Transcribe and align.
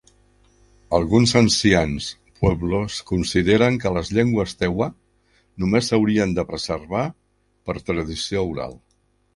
Alguns 0.99 1.33
ancians 1.41 2.07
pueblos 2.39 2.97
consideren 3.11 3.77
que 3.85 3.93
les 3.99 4.11
llengües 4.19 4.57
tewa 4.63 4.89
només 5.65 5.93
s'haurien 5.93 6.35
de 6.41 6.49
preservar 6.55 7.07
per 7.71 7.79
tradició 7.93 8.49
oral. 8.53 8.79